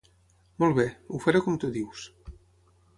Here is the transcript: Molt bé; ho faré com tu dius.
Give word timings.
Molt 0.63 0.79
bé; 0.79 0.87
ho 1.17 1.21
faré 1.27 1.43
com 1.47 1.61
tu 1.65 1.73
dius. 1.79 2.05